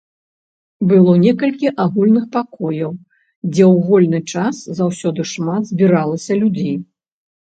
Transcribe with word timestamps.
Было 0.91 1.11
некалькі 1.25 1.67
агульных 1.83 2.23
пакояў, 2.35 2.91
дзе 3.53 3.65
ў 3.73 3.89
вольны 3.89 4.19
час 4.37 4.55
заўсёды 4.79 5.21
шмат 5.33 5.69
збіралася 5.73 6.39
людзей. 6.41 6.75